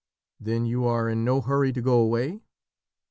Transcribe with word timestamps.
"Then 0.39 0.65
you 0.65 0.85
are 0.87 1.07
in 1.07 1.23
no 1.23 1.41
hurry 1.41 1.71
to 1.73 1.79
go 1.79 1.99
away?" 1.99 2.41